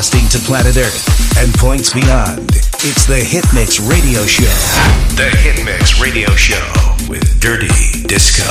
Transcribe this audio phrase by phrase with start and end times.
[0.00, 2.48] Broadcasting to planet Earth and points beyond.
[2.80, 4.48] It's the Hitmix Radio Show.
[5.12, 6.64] The Hitmix Radio Show
[7.06, 7.68] with Dirty
[8.08, 8.48] Disco.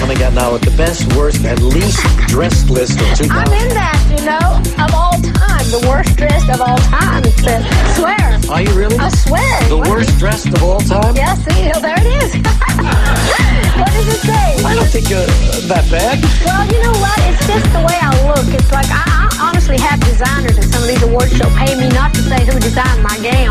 [0.00, 3.30] Coming out now with the best, worst, and least dressed list of 2000.
[3.30, 5.66] I'm in that, you know, of all time.
[5.70, 7.22] The worst dressed of all time.
[7.22, 7.62] It's a
[7.94, 8.42] swear.
[8.50, 8.98] Are you really?
[8.98, 9.68] I swear.
[9.68, 11.14] The What worst dressed of all time?
[11.14, 12.34] Yeah, see, oh, there it is.
[13.78, 14.58] what does it say?
[14.66, 15.22] I don't think you're
[15.70, 16.18] that bad.
[16.42, 17.14] Well, you know what?
[17.30, 18.50] It's just the way I look.
[18.58, 21.88] It's like I, I honestly have designers at some of these award shows pay me
[21.90, 23.50] not to say who designed my gown.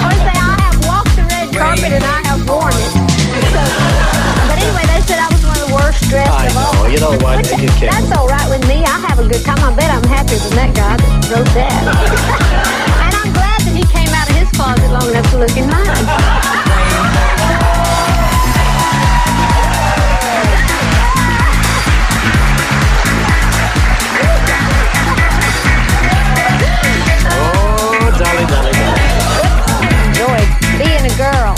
[0.00, 2.92] or say I have walked the red carpet and I have worn it.
[3.52, 3.60] So,
[4.48, 6.88] but anyway, they said I was one of the worst dressed I of all.
[6.88, 7.44] You know what?
[7.44, 7.84] Which.
[7.84, 8.88] That's all right with me.
[8.88, 9.60] I have a good time.
[9.60, 11.84] I bet I'm happier than that guy that wrote that.
[13.04, 15.68] and I'm glad that he came out of his closet long enough to look in
[15.68, 16.08] mine.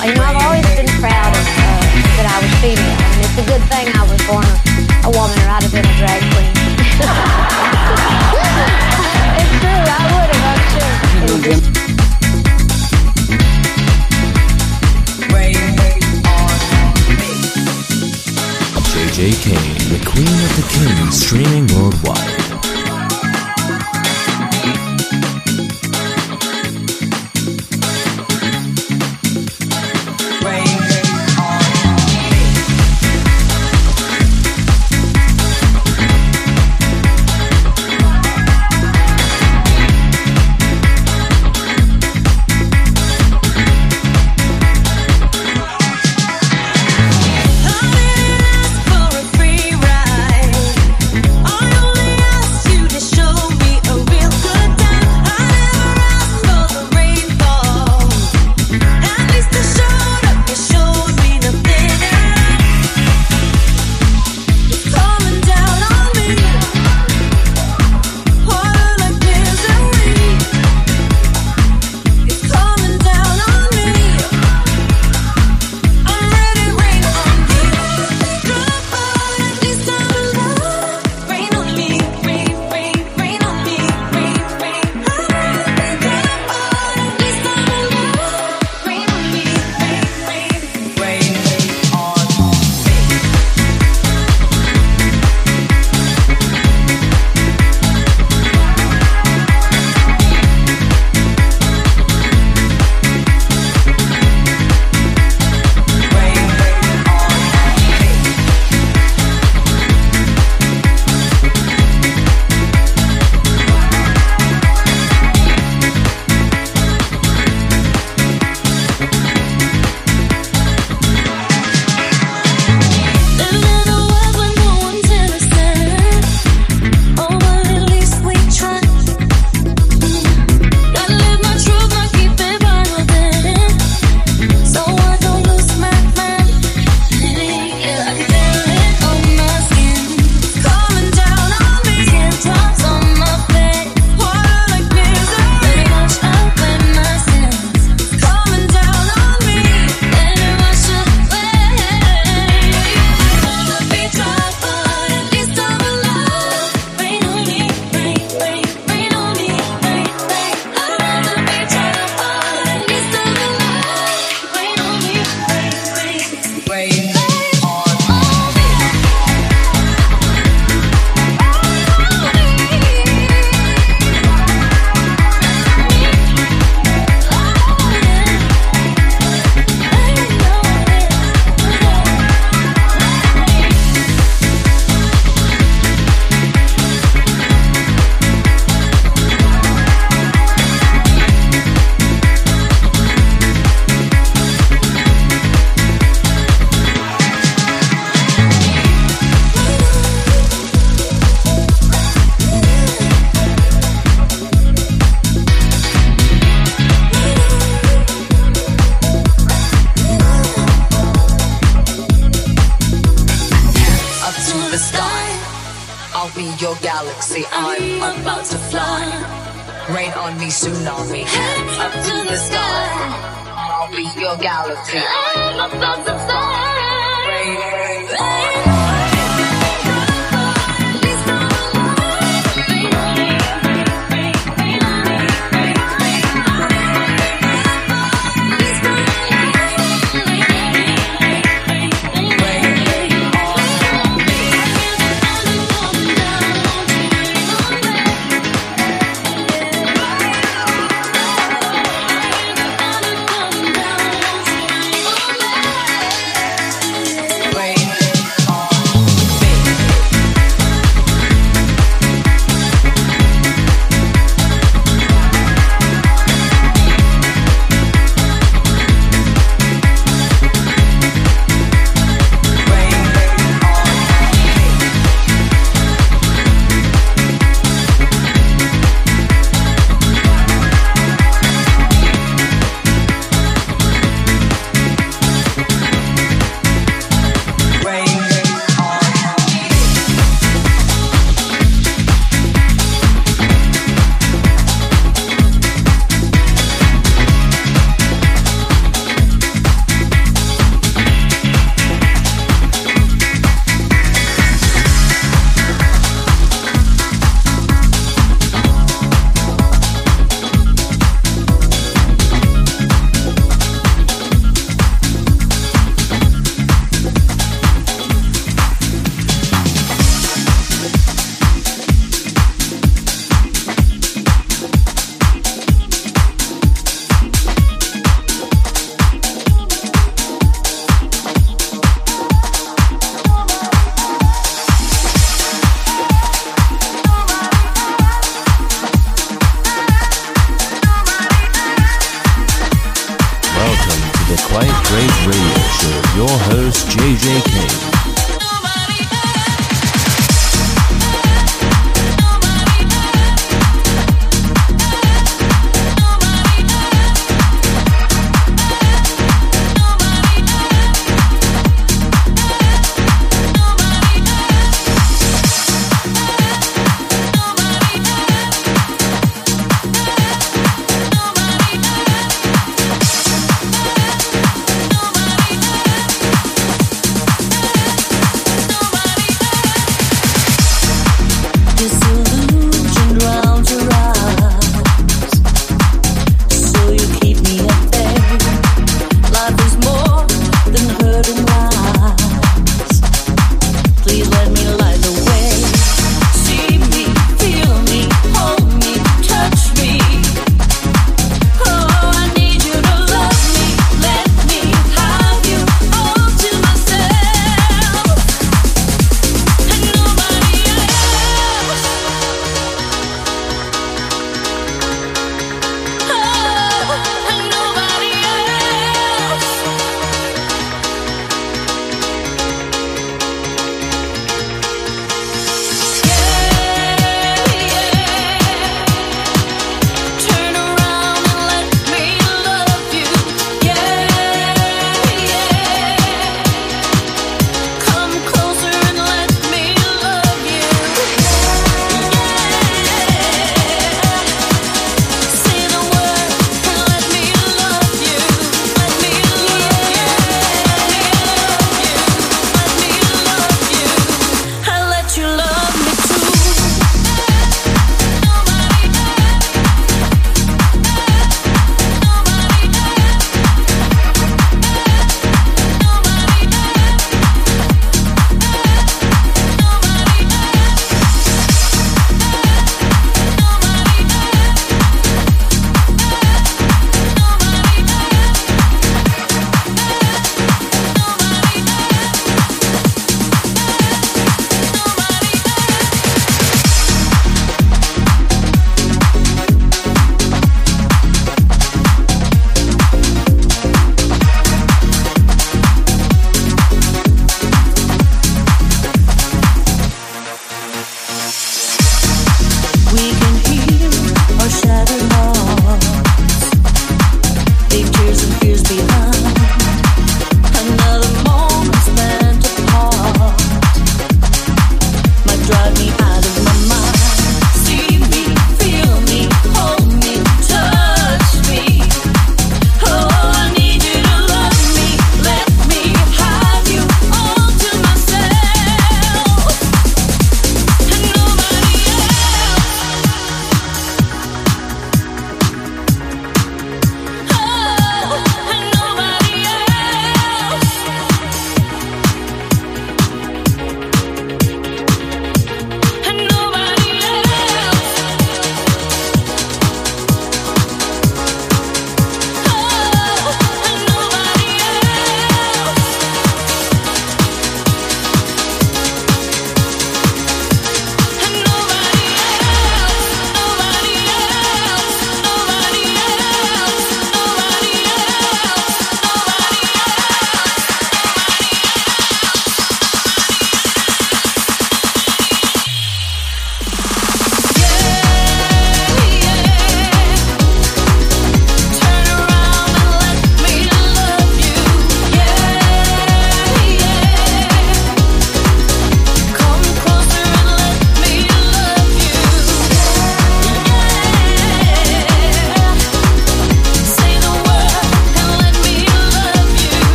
[0.00, 1.84] You know, I've always been proud of, uh,
[2.16, 2.80] that I was female.
[2.80, 4.56] I mean, it's a good thing I was born a,
[5.04, 6.48] a woman have been a drag queen.
[9.36, 10.88] it's true, I would have, I'm sure.
[19.20, 22.39] JJ Kane, the Queen of the Kings, streaming worldwide.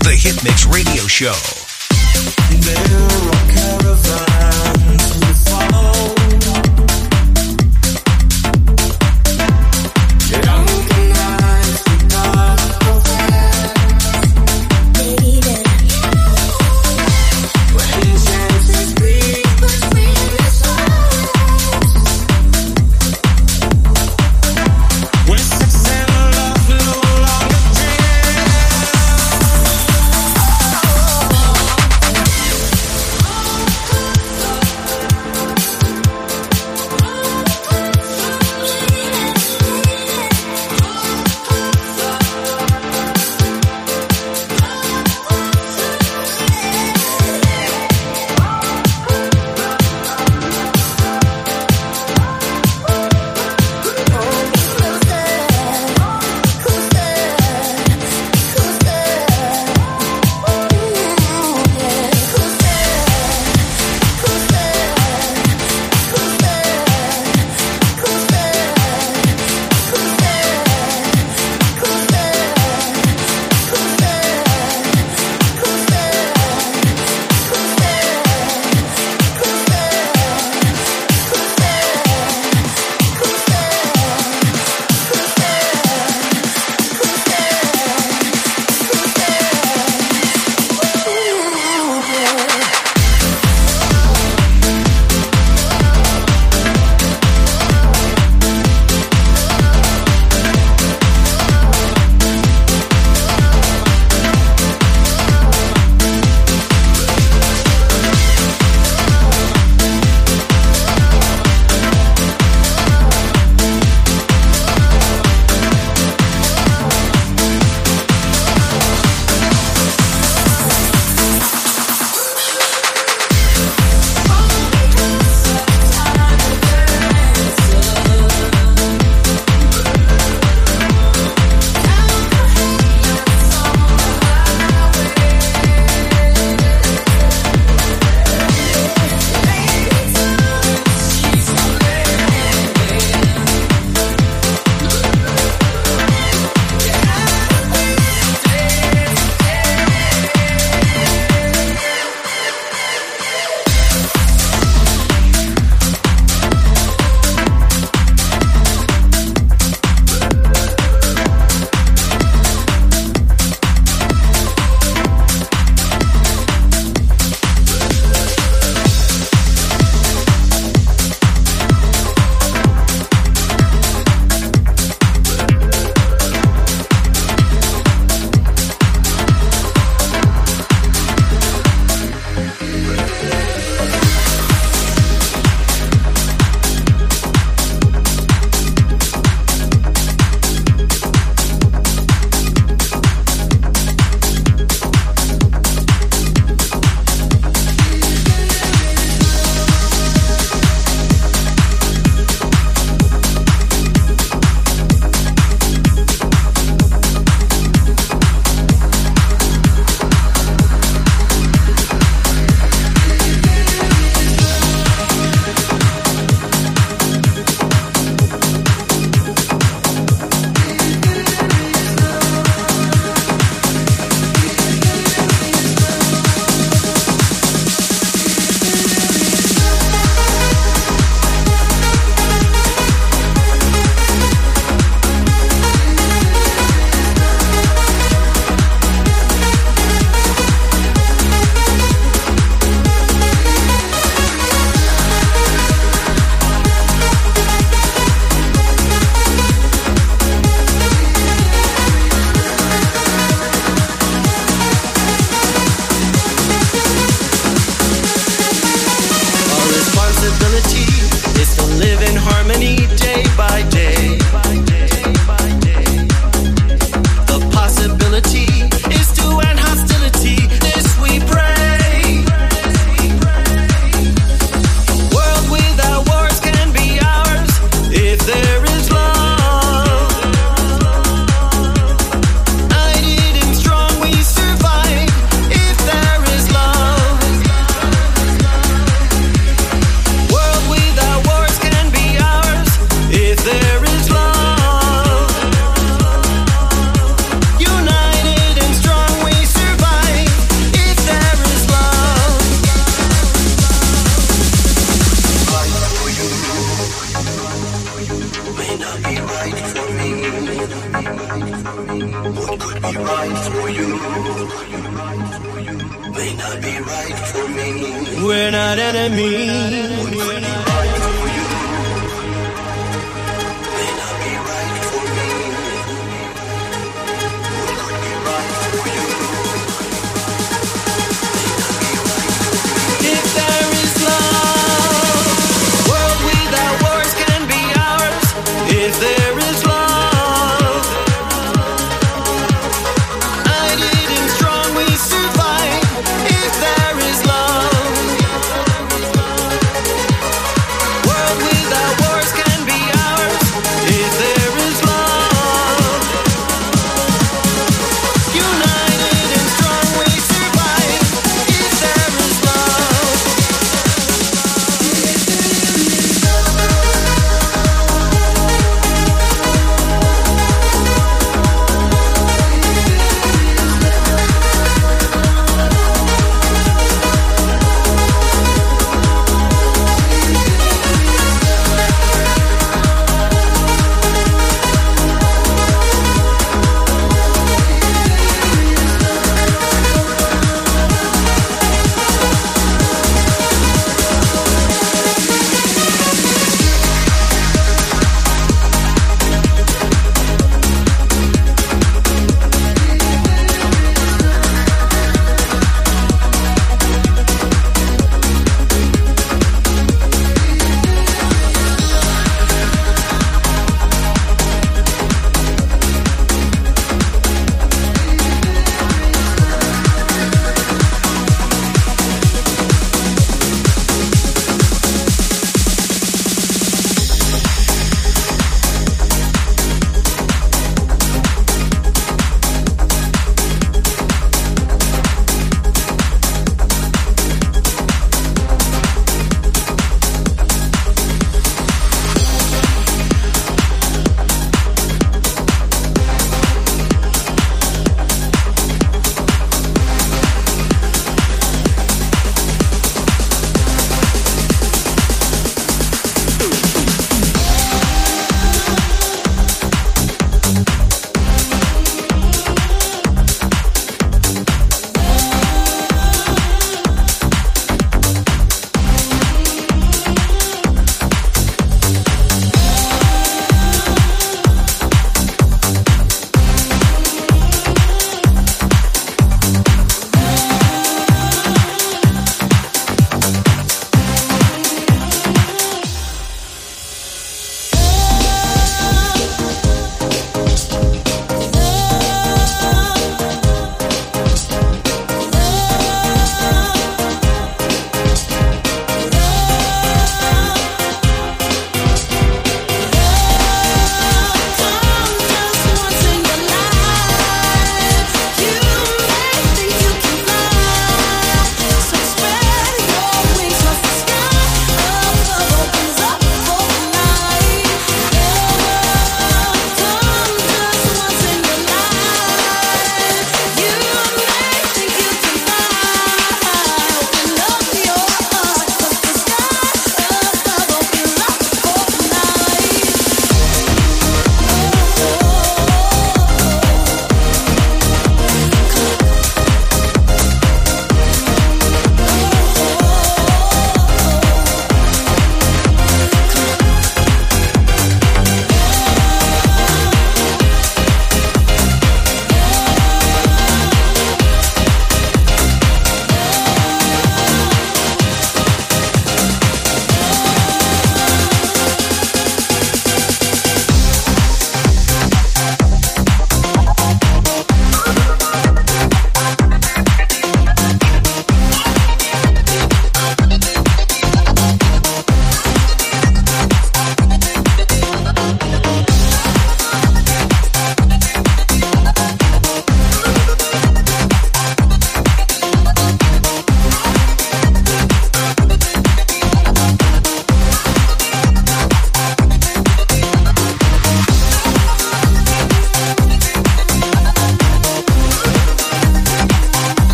[0.00, 1.34] The Hit Mix Radio Show.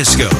[0.00, 0.39] Disco.